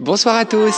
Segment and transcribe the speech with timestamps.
[0.00, 0.74] Bonsoir à tous,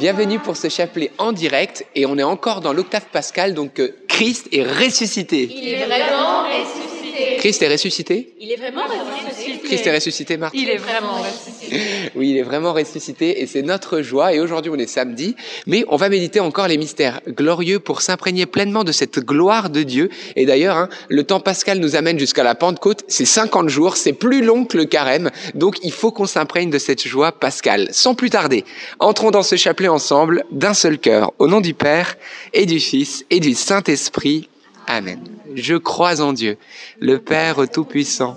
[0.00, 3.94] bienvenue pour ce chapelet en direct et on est encore dans l'octave pascal, donc euh,
[4.08, 5.48] Christ est ressuscité.
[5.48, 7.36] Il est vraiment ressuscité.
[7.36, 8.34] Christ est ressuscité?
[8.40, 9.33] Il est vraiment ressuscité.
[9.74, 11.80] Christ est ressuscité, Il est vraiment ressuscité.
[12.14, 14.32] Oui, il est vraiment ressuscité et c'est notre joie.
[14.32, 15.34] Et aujourd'hui, on est samedi,
[15.66, 19.82] mais on va méditer encore les mystères glorieux pour s'imprégner pleinement de cette gloire de
[19.82, 20.10] Dieu.
[20.36, 23.04] Et d'ailleurs, hein, le temps pascal nous amène jusqu'à la Pentecôte.
[23.08, 25.30] C'est 50 jours, c'est plus long que le carême.
[25.54, 27.88] Donc, il faut qu'on s'imprègne de cette joie pascale.
[27.90, 28.64] Sans plus tarder,
[29.00, 32.16] entrons dans ce chapelet ensemble, d'un seul cœur, au nom du Père
[32.52, 34.48] et du Fils et du Saint-Esprit.
[34.86, 35.20] Amen.
[35.54, 36.58] Je crois en Dieu,
[37.00, 38.36] le Père Tout-Puissant,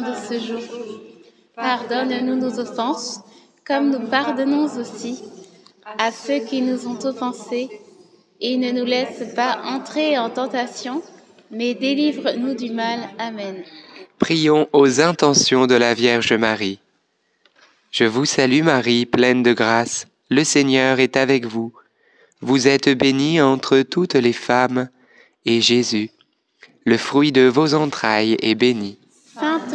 [0.00, 0.62] De ce jour.
[1.54, 3.20] Pardonne-nous nos offenses,
[3.66, 5.22] comme nous pardonnons aussi
[5.98, 7.68] à ceux qui nous ont offensés.
[8.40, 11.02] Et ne nous laisse pas entrer en tentation,
[11.50, 13.00] mais délivre-nous du mal.
[13.18, 13.62] Amen.
[14.18, 16.80] Prions aux intentions de la Vierge Marie.
[17.92, 21.72] Je vous salue Marie, pleine de grâce, le Seigneur est avec vous.
[22.40, 24.88] Vous êtes bénie entre toutes les femmes,
[25.44, 26.10] et Jésus,
[26.84, 28.98] le fruit de vos entrailles, est béni.
[29.34, 29.74] Sainte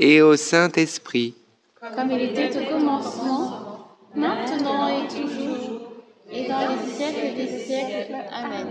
[0.00, 1.34] et au Saint-Esprit,
[1.94, 5.92] comme il était au commencement, maintenant et toujours,
[6.32, 8.14] et dans les siècles des siècles.
[8.32, 8.66] Amen.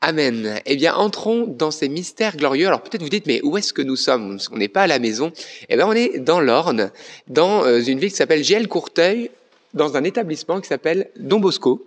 [0.00, 0.60] Amen.
[0.66, 2.66] Eh bien, entrons dans ces mystères glorieux.
[2.66, 4.38] Alors peut-être vous dites, mais où est-ce que nous sommes?
[4.50, 5.32] On n'est pas à la maison.
[5.68, 6.90] Eh bien, on est dans l'Orne,
[7.28, 9.30] dans euh, une ville qui s'appelle Giel-Courteuil,
[9.74, 11.86] dans un établissement qui s'appelle Don Bosco.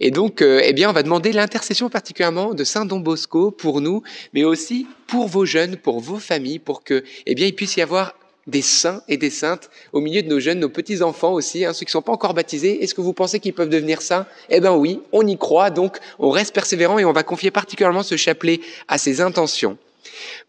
[0.00, 3.80] Et donc, euh, eh bien, on va demander l'intercession particulièrement de Saint Don Bosco pour
[3.80, 7.76] nous, mais aussi pour vos jeunes, pour vos familles, pour que, eh bien, il puisse
[7.76, 8.14] y avoir
[8.46, 11.80] des saints et des saintes au milieu de nos jeunes, nos petits-enfants aussi, hein, ceux
[11.80, 12.82] qui ne sont pas encore baptisés.
[12.82, 14.26] Est-ce que vous pensez qu'ils peuvent devenir saints?
[14.50, 18.02] Eh bien oui, on y croit, donc on reste persévérant et on va confier particulièrement
[18.02, 19.78] ce chapelet à ses intentions.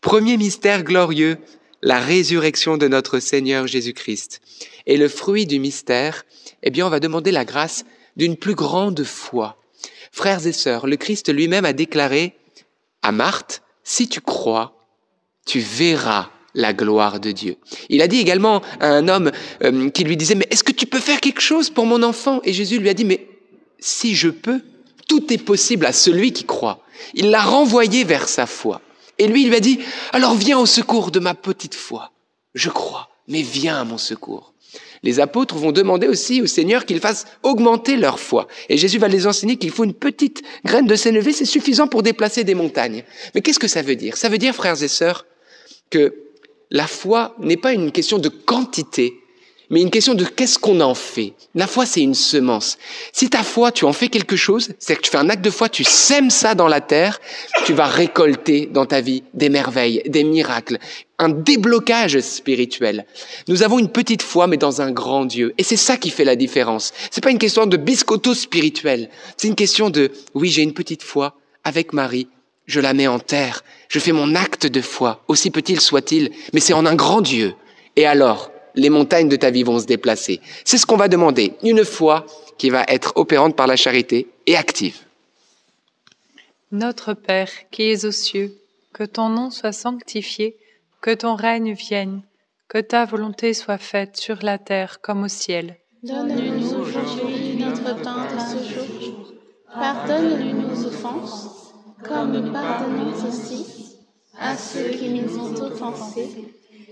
[0.02, 1.38] Premier mystère glorieux,
[1.82, 4.42] la résurrection de notre Seigneur Jésus-Christ.
[4.88, 6.26] Et le fruit du mystère,
[6.64, 9.58] eh bien on va demander la grâce d'une plus grande foi.
[10.12, 12.36] Frères et sœurs, le Christ lui-même a déclaré
[13.02, 14.78] à Marthe, si tu crois,
[15.46, 17.58] tu verras la gloire de Dieu.
[17.90, 19.32] Il a dit également à un homme
[19.64, 22.40] euh, qui lui disait, mais est-ce que tu peux faire quelque chose pour mon enfant?
[22.44, 23.28] Et Jésus lui a dit, mais
[23.78, 24.62] si je peux,
[25.08, 26.84] tout est possible à celui qui croit.
[27.14, 28.82] Il l'a renvoyé vers sa foi.
[29.18, 29.80] Et lui, il lui a dit,
[30.14, 32.12] alors viens au secours de ma petite foi.
[32.54, 34.54] Je crois, mais viens à mon secours.
[35.06, 38.48] Les apôtres vont demander aussi au Seigneur qu'il fasse augmenter leur foi.
[38.70, 42.02] Et Jésus va les enseigner qu'il faut une petite graine de sénévé, c'est suffisant pour
[42.02, 43.04] déplacer des montagnes.
[43.36, 44.18] Mais qu'est-ce que ça veut dire?
[44.18, 45.28] Ça veut dire, frères et sœurs,
[45.92, 46.16] que
[46.72, 49.14] la foi n'est pas une question de quantité,
[49.70, 51.34] mais une question de qu'est-ce qu'on en fait?
[51.54, 52.78] La foi, c'est une semence.
[53.12, 55.50] Si ta foi, tu en fais quelque chose, c'est que tu fais un acte de
[55.50, 57.20] foi, tu sèmes ça dans la terre,
[57.66, 60.78] tu vas récolter dans ta vie des merveilles, des miracles,
[61.18, 63.06] un déblocage spirituel.
[63.48, 65.54] Nous avons une petite foi, mais dans un grand Dieu.
[65.58, 66.94] Et c'est ça qui fait la différence.
[67.12, 69.10] C'est pas une question de biscotto spirituel.
[69.38, 72.28] C'est une question de, oui, j'ai une petite foi avec Marie.
[72.66, 73.64] Je la mets en terre.
[73.90, 77.54] Je fais mon acte de foi, aussi petit soit-il, mais c'est en un grand Dieu.
[77.96, 80.42] Et alors, les montagnes de ta vie vont se déplacer.
[80.64, 81.54] C'est ce qu'on va demander.
[81.64, 82.26] Une foi
[82.58, 84.98] qui va être opérante par la charité et active.
[86.72, 88.56] Notre Père qui es aux cieux,
[88.94, 90.58] que ton nom soit sanctifié,
[91.02, 92.22] que ton règne vienne,
[92.68, 95.78] que ta volonté soit faite sur la terre comme au ciel.
[96.04, 99.34] Donne-nous aujourd'hui notre pain de ce jour.
[99.74, 101.74] Pardonne-nous nos offenses,
[102.04, 103.98] comme nous pardonnons aussi
[104.40, 106.30] à ceux qui nous ont offensés.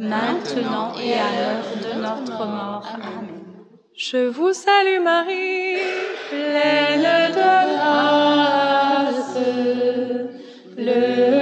[0.00, 2.86] maintenant et à l'heure de notre mort.
[2.94, 3.28] Amen.
[3.94, 5.76] Je vous salue Marie,
[6.30, 9.38] pleine de grâce.
[10.78, 11.39] Le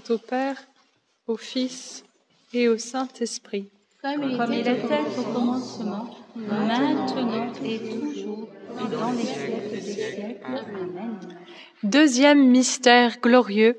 [0.00, 0.56] soit au Père,
[1.26, 2.04] au Fils
[2.52, 3.68] et au Saint-Esprit,
[4.02, 7.06] comme il comme il était était au commencement, maintenant
[7.64, 10.36] et toujours, et dans les siècles des siècles.
[10.44, 11.18] Amen.
[11.82, 13.78] Deuxième mystère glorieux.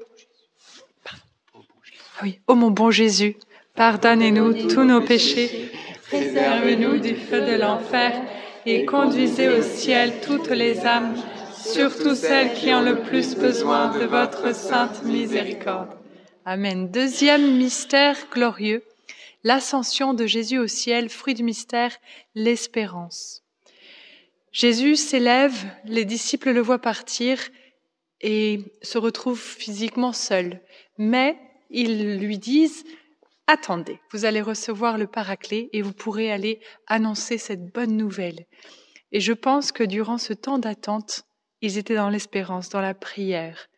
[1.05, 3.35] Ah oui, ô mon bon Jésus,
[3.75, 5.71] pardonnez-nous tous nos péchés,
[6.07, 8.21] préservez-nous du feu de l'enfer
[8.65, 11.15] et conduisez au ciel toutes les âmes,
[11.55, 16.00] surtout celles qui ont le plus besoin de votre sainte miséricorde.
[16.53, 16.91] Amen.
[16.91, 18.83] Deuxième mystère glorieux,
[19.45, 21.95] l'ascension de Jésus au ciel, fruit du mystère,
[22.35, 23.41] l'espérance.
[24.51, 25.55] Jésus s'élève,
[25.85, 27.39] les disciples le voient partir
[28.19, 30.59] et se retrouvent physiquement seuls.
[30.97, 31.37] Mais
[31.69, 32.83] ils lui disent,
[33.47, 38.45] attendez, vous allez recevoir le paraclet et vous pourrez aller annoncer cette bonne nouvelle.
[39.13, 41.23] Et je pense que durant ce temps d'attente,
[41.61, 43.69] ils étaient dans l'espérance, dans la prière.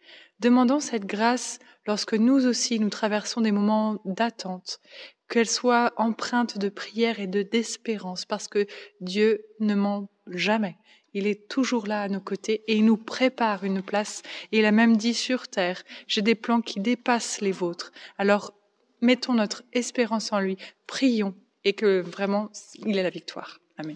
[0.44, 4.82] Demandons cette grâce lorsque nous aussi nous traversons des moments d'attente,
[5.30, 8.68] qu'elle soit empreinte de prière et de d'espérance, parce que
[9.00, 10.76] Dieu ne ment jamais.
[11.14, 14.22] Il est toujours là à nos côtés et il nous prépare une place.
[14.52, 17.94] Il a même dit sur terre, j'ai des plans qui dépassent les vôtres.
[18.18, 18.54] Alors,
[19.00, 20.58] mettons notre espérance en lui,
[20.88, 22.52] prions et que vraiment,
[22.86, 23.62] il ait la victoire.
[23.78, 23.96] Amen.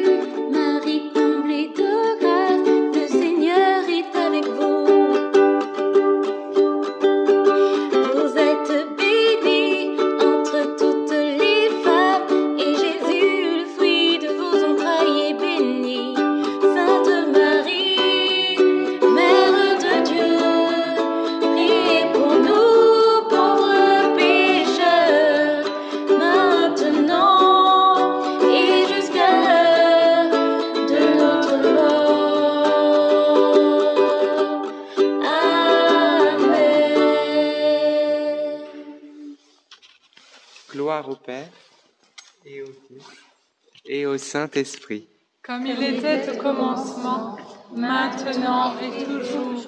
[44.31, 45.09] Saint-Esprit.
[45.43, 47.35] Comme il était au commencement,
[47.75, 49.61] maintenant et toujours,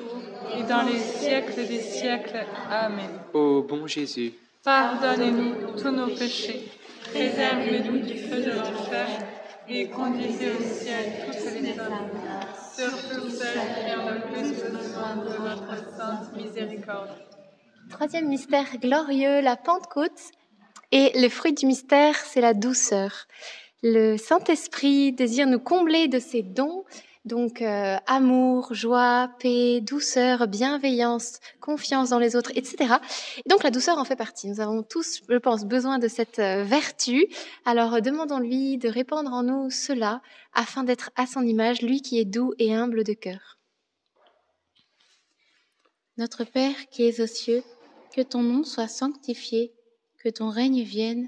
[0.57, 2.45] et dans les siècles des siècles.
[2.69, 3.09] Amen.
[3.33, 4.31] Ô bon Jésus,
[4.63, 6.71] Pardonnez-nous tous nos péchés,
[7.11, 9.09] préservez-nous du feu de l'enfer,
[9.67, 12.11] et conduisez au ciel toutes les âmes,
[12.73, 17.09] surtout celles qui ont le plus besoin de votre sainte miséricorde.
[17.89, 20.31] Troisième mystère glorieux, la Pentecôte.
[20.95, 23.25] Et le fruit du mystère, c'est la douceur.
[23.85, 26.85] Le Saint-Esprit désire nous combler de ses dons,
[27.25, 32.95] donc euh, amour, joie, paix, douceur, bienveillance, confiance dans les autres, etc.
[33.45, 34.47] Et donc la douceur en fait partie.
[34.47, 37.27] Nous avons tous, je pense, besoin de cette euh, vertu.
[37.65, 40.21] Alors euh, demandons-lui de répandre en nous cela
[40.53, 43.59] afin d'être à son image, lui qui est doux et humble de cœur.
[46.15, 47.63] Notre Père qui es aux cieux,
[48.15, 49.73] que ton nom soit sanctifié,
[50.19, 51.27] que ton règne vienne,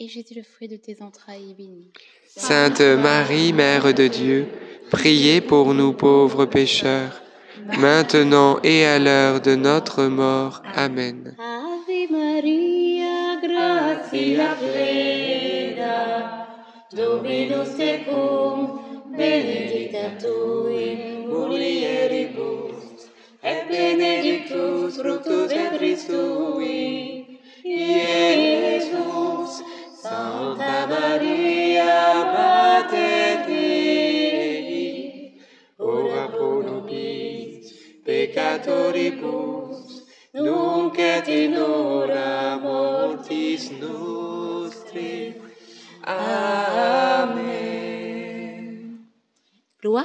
[0.00, 1.90] et Jésus, le fruit de tes entrailles, est béni.
[2.26, 4.46] Sainte Marie, Mère de Dieu,
[4.90, 7.20] priez pour nous pauvres pécheurs,
[7.78, 10.62] maintenant et à l'heure de notre mort.
[10.74, 11.34] Amen.
[11.38, 16.46] Ave Maria, gratia plena,
[16.94, 18.80] Dominus tecum,
[19.16, 21.28] benedicta tu in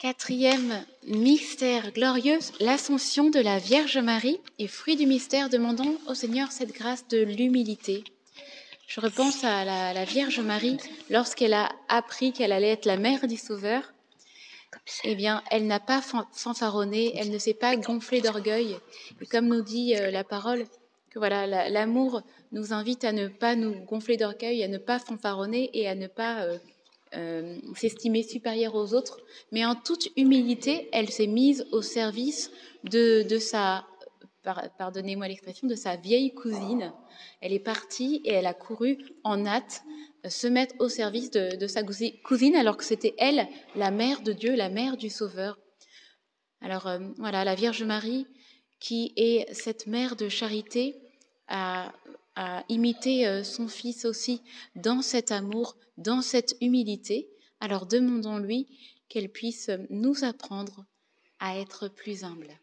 [0.00, 6.52] Quatrième mystère glorieux, l'ascension de la Vierge Marie et fruit du mystère, demandons au Seigneur
[6.52, 8.04] cette grâce de l'humilité.
[8.86, 10.78] Je repense à la, Vierge Marie
[11.10, 13.92] lorsqu'elle a appris qu'elle allait être la mère du Sauveur.
[15.04, 18.78] Eh bien, elle n'a pas fan- fanfaronné, elle ne s'est pas gonflée d'orgueil.
[19.20, 20.64] Et comme nous dit euh, la parole,
[21.10, 24.98] que voilà, la- l'amour nous invite à ne pas nous gonfler d'orgueil, à ne pas
[24.98, 26.56] fanfaronner et à ne pas euh,
[27.14, 29.18] euh, s'estimer supérieure aux autres,
[29.52, 32.50] mais en toute humilité, elle s'est mise au service
[32.84, 33.86] de, de sa,
[34.42, 36.92] par- pardonnez-moi l'expression, de sa vieille cousine.
[37.40, 39.82] Elle est partie et elle a couru en hâte
[40.28, 44.20] se mettre au service de, de sa cousi- cousine, alors que c'était elle, la mère
[44.22, 45.58] de Dieu, la mère du Sauveur.
[46.60, 48.26] Alors euh, voilà, la Vierge Marie,
[48.78, 50.96] qui est cette mère de charité,
[51.48, 51.92] a,
[52.40, 54.40] a imité euh, son Fils aussi
[54.74, 57.28] dans cet amour, dans cette humilité.
[57.60, 58.66] Alors demandons-lui
[59.10, 60.86] qu'elle puisse nous apprendre
[61.38, 62.58] à être plus humbles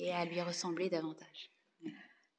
[0.00, 1.50] et à lui ressembler davantage.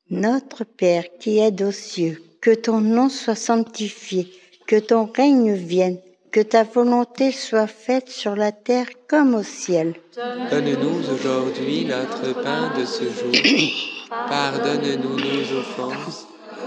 [0.10, 4.28] Notre Père qui es aux cieux, que ton nom soit sanctifié,
[4.65, 5.99] que ton règne vienne,
[6.32, 9.93] que ta volonté soit faite sur la terre comme au ciel.
[10.15, 13.32] Donne-nous aujourd'hui notre pain de ce jour.
[14.10, 16.28] Pardonne-nous nos offenses,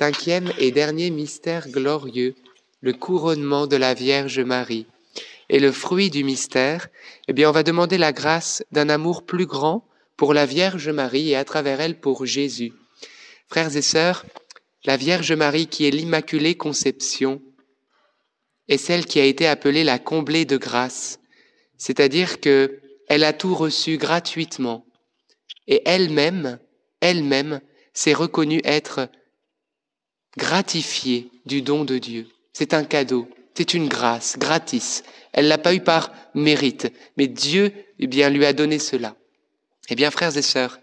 [0.00, 2.36] Cinquième et dernier mystère glorieux,
[2.82, 4.86] le couronnement de la Vierge Marie.
[5.48, 6.86] Et le fruit du mystère,
[7.26, 9.84] eh bien, on va demander la grâce d'un amour plus grand
[10.16, 12.72] pour la Vierge Marie et à travers elle pour Jésus.
[13.48, 14.24] Frères et sœurs,
[14.84, 17.42] la Vierge Marie qui est l'Immaculée Conception
[18.68, 21.18] est celle qui a été appelée la comblée de grâce,
[21.76, 24.86] c'est-à-dire que elle a tout reçu gratuitement
[25.66, 26.60] et elle-même,
[27.00, 27.60] elle-même
[27.94, 29.08] s'est reconnue être
[30.36, 32.28] gratifiée du don de Dieu.
[32.52, 35.02] C'est un cadeau, c'est une grâce, gratis.
[35.32, 39.16] Elle l'a pas eu par mérite, mais Dieu, eh bien, lui a donné cela.
[39.88, 40.80] Eh bien, frères et sœurs,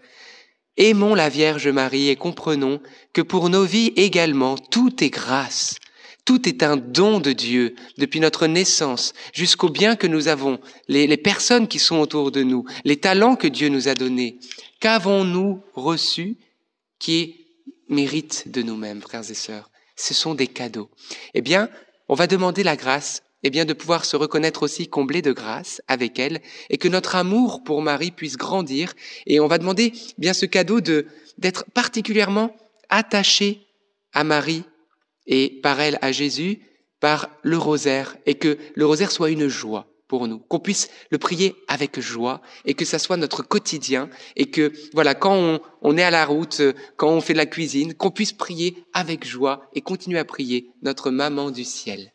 [0.76, 2.80] aimons la Vierge Marie et comprenons
[3.12, 5.76] que pour nos vies également, tout est grâce.
[6.24, 11.06] Tout est un don de Dieu depuis notre naissance jusqu'au bien que nous avons, les,
[11.06, 14.38] les personnes qui sont autour de nous, les talents que Dieu nous a donnés.
[14.80, 16.36] Qu'avons-nous reçu
[16.98, 17.45] qui
[17.88, 20.90] mérite de nous-mêmes, frères et sœurs Ce sont des cadeaux.
[21.34, 21.68] Eh bien,
[22.08, 25.80] on va demander la grâce eh bien, de pouvoir se reconnaître aussi comblé de grâce
[25.86, 28.94] avec elle et que notre amour pour Marie puisse grandir.
[29.26, 31.06] Et on va demander eh bien ce cadeau de,
[31.38, 32.56] d'être particulièrement
[32.88, 33.60] attaché
[34.12, 34.64] à Marie
[35.26, 36.60] et par elle à Jésus,
[36.98, 41.18] par le rosaire et que le rosaire soit une joie pour nous, qu'on puisse le
[41.18, 45.96] prier avec joie et que ça soit notre quotidien et que voilà quand on, on
[45.96, 46.62] est à la route,
[46.96, 50.70] quand on fait de la cuisine, qu'on puisse prier avec joie et continuer à prier
[50.82, 52.12] notre maman du ciel.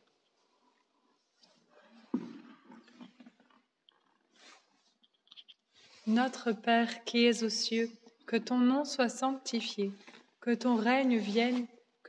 [6.07, 7.89] Notre Père qui es aux cieux,
[8.25, 9.91] que ton nom soit sanctifié,
[10.39, 11.67] que ton règne vienne,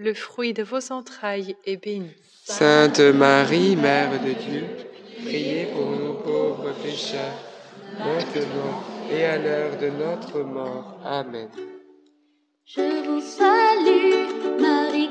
[0.00, 2.10] le fruit de vos entrailles, est béni.
[2.44, 4.64] Sainte Marie, Mère de Dieu,
[5.22, 7.38] priez pour nous pauvres pécheurs,
[7.98, 8.82] maintenant
[9.12, 10.98] et à l'heure de notre mort.
[11.04, 11.50] Amen.
[12.64, 15.10] Je vous salue, Marie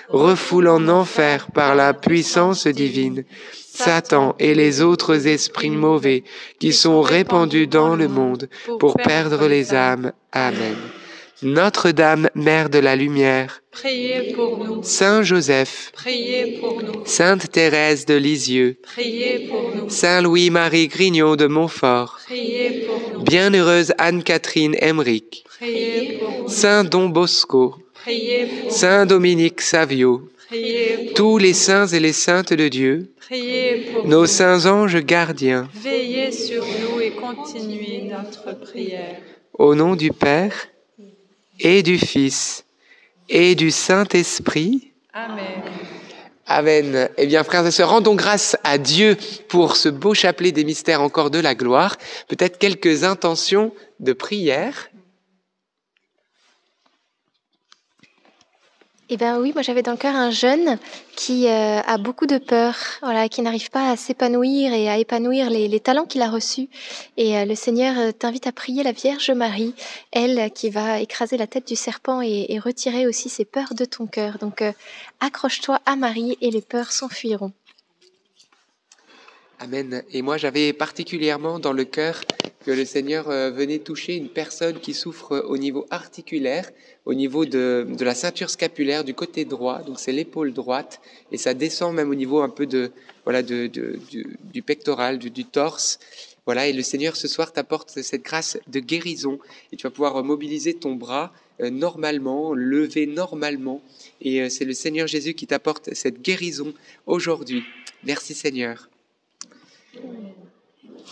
[0.11, 3.23] refoule en enfer par la puissance divine
[3.73, 6.23] Satan et les autres esprits mauvais
[6.59, 10.11] qui sont répandus dans le monde pour perdre les âmes.
[10.31, 10.75] Amen.
[11.43, 14.83] Notre-Dame, Mère de la Lumière, Priez pour nous.
[14.83, 17.03] Saint Joseph, Priez pour nous.
[17.05, 19.89] Sainte Thérèse de Lisieux, Priez pour nous.
[19.89, 23.23] Saint Louis-Marie Grignon de Montfort, Priez pour nous.
[23.23, 26.47] Bienheureuse Anne-Catherine Emmerich, Priez pour nous.
[26.47, 28.71] Saint Don Bosco, Priez pour nous.
[28.71, 34.07] Saint Dominique Savio, Priez pour tous les saints et les saintes de Dieu, Priez pour
[34.07, 39.17] nos saints anges gardiens, Veillez sur nous et continuez notre prière.
[39.57, 40.67] au nom du Père
[41.59, 42.65] et du Fils
[43.29, 44.91] et du Saint-Esprit.
[45.13, 45.61] Amen.
[46.47, 47.09] Amen.
[47.17, 49.15] Eh bien, frères et sœurs, rendons grâce à Dieu
[49.47, 51.95] pour ce beau chapelet des mystères encore de la gloire.
[52.27, 53.71] Peut-être quelques intentions
[54.01, 54.89] de prière.
[59.13, 60.79] Eh bien oui, moi j'avais dans le cœur un jeune
[61.17, 65.49] qui euh, a beaucoup de peur, voilà, qui n'arrive pas à s'épanouir et à épanouir
[65.49, 66.69] les, talents qu'il a reçus.
[67.17, 69.75] Et euh, le Seigneur euh, t'invite à prier la Vierge Marie,
[70.13, 73.83] elle qui va écraser la tête du serpent et, et retirer aussi ses peurs de
[73.83, 74.37] ton cœur.
[74.37, 74.63] Donc
[75.19, 77.51] accroche-toi à Marie et les peurs s'enfuiront.
[79.59, 80.03] Amen.
[80.13, 82.21] Et moi, j'avais particulièrement dans le cœur
[82.65, 86.69] que le Seigneur euh, venait toucher une personne qui souffre au niveau articulaire,
[87.05, 91.01] au niveau de, de la ceinture scapulaire du côté droit, donc c'est l'épaule droite,
[91.31, 92.91] et ça descend même au niveau un peu de,
[93.23, 95.99] voilà, de, du, pectoral, du, du torse.
[96.45, 99.39] Voilà, et le Seigneur ce soir t'apporte cette grâce de guérison,
[99.71, 101.31] et tu vas pouvoir mobiliser ton bras
[101.61, 103.81] euh, normalement, lever normalement,
[104.21, 106.73] et euh, c'est le Seigneur Jésus qui t'apporte cette guérison
[107.05, 107.63] aujourd'hui.
[108.03, 108.89] Merci Seigneur.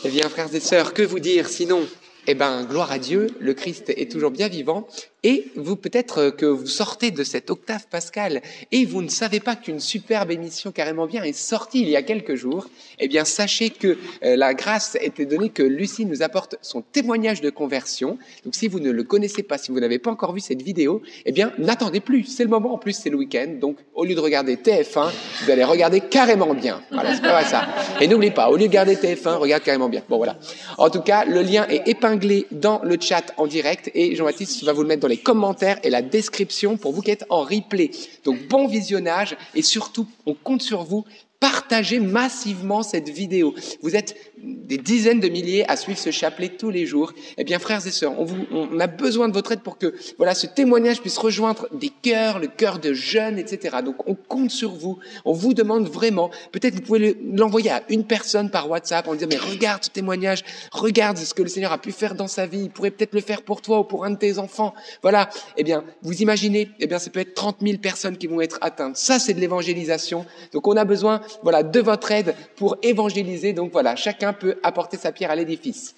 [0.06, 1.86] Eh bien, frères et sœurs, que vous dire sinon?
[2.28, 4.88] Eh bien, gloire à Dieu, le Christ est toujours bien vivant.
[5.24, 8.42] Et vous, peut-être que vous sortez de cette octave pascale
[8.72, 12.02] et vous ne savez pas qu'une superbe émission carrément bien est sortie il y a
[12.04, 12.68] quelques jours.
[13.00, 17.42] Eh bien, sachez que euh, la grâce était donnée que Lucie nous apporte son témoignage
[17.42, 18.18] de conversion.
[18.46, 21.02] Donc, si vous ne le connaissez pas, si vous n'avez pas encore vu cette vidéo,
[21.26, 22.24] eh bien, n'attendez plus.
[22.24, 22.74] C'est le moment.
[22.74, 23.56] En plus, c'est le week-end.
[23.60, 25.12] Donc, au lieu de regarder TF1,
[25.44, 26.82] vous allez regarder carrément bien.
[26.92, 27.68] Voilà, c'est pas ça.
[28.00, 30.02] Et n'oubliez pas, au lieu de regarder TF1, regarde carrément bien.
[30.08, 30.40] Bon, voilà.
[30.78, 34.72] En tout cas, le lien est épinglé dans le chat en direct et Jean-Baptiste va
[34.72, 37.92] vous le mettre dans les commentaires et la description pour vous qui êtes en replay.
[38.24, 41.06] Donc, bon visionnage et surtout, on compte sur vous.
[41.40, 43.56] Partagez massivement cette vidéo.
[43.82, 47.14] Vous êtes des dizaines de milliers à suivre ce chapelet tous les jours.
[47.38, 49.94] Eh bien, frères et sœurs, on, vous, on a besoin de votre aide pour que
[50.18, 53.78] voilà, ce témoignage puisse rejoindre des cœurs, le cœur de jeunes, etc.
[53.86, 55.00] Donc, on compte sur vous.
[55.24, 59.14] On vous demande vraiment, peut-être vous pouvez le- l'envoyer à une personne par WhatsApp en
[59.16, 62.48] disant, mais regarde ce témoignage, regarde ce que le Seigneur a pu faire dans sa
[62.48, 62.64] vie.
[62.64, 64.74] Il pourrait peut-être le faire pour toi ou pour un de tes enfants.
[65.04, 65.30] Voilà.
[65.56, 68.58] Eh bien, vous imaginez, eh bien, ça peut être 30 000 personnes qui vont être
[68.60, 68.98] atteintes.
[68.98, 70.26] Ça, c'est de l'évangélisation.
[70.52, 73.54] Donc, on a besoin, voilà, de votre aide pour évangéliser.
[73.54, 75.96] Donc, voilà, chacun peut apporter sa pierre à l'édifice.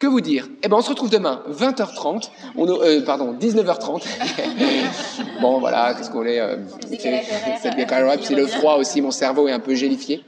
[0.00, 0.48] Que vous dire?
[0.64, 2.28] Eh ben, on se retrouve demain, 20h30.
[2.56, 4.02] On, euh, pardon, 19h30.
[5.40, 6.56] bon, voilà, qu'est-ce qu'on est euh,
[6.90, 10.24] C'est le froid aussi, mon cerveau est un peu gélifié.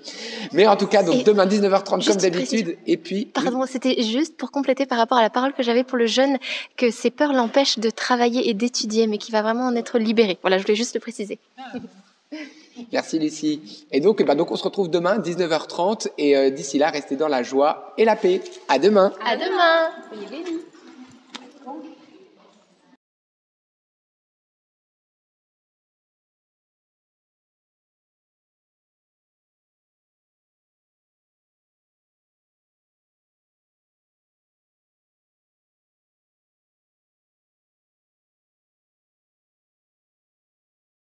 [0.52, 2.78] Mais en tout cas, donc Et demain, 19h30 comme d'habitude.
[2.86, 5.98] Et puis, Pardon, c'était juste pour compléter par rapport à la parole que j'avais pour
[5.98, 6.38] le jeune,
[6.76, 10.38] que ses peurs l'empêchent de travailler et d'étudier, mais qu'il va vraiment en être libéré.
[10.42, 11.40] Voilà, je voulais juste le préciser.
[12.92, 13.86] Merci Lucie.
[13.92, 16.08] Et donc, eh ben, donc on se retrouve demain, 19h30.
[16.18, 18.42] Et euh, d'ici là, restez dans la joie et la paix.
[18.68, 19.12] À demain.
[19.24, 19.90] À demain.